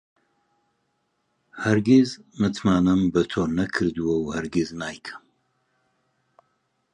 هەرگیز 1.63 2.09
متمانەم 2.39 3.01
بە 3.13 3.21
تۆ 3.31 3.43
نەکردووە 3.57 4.15
و 4.19 4.31
هەرگیز 4.35 4.69
نایکەم. 4.79 5.23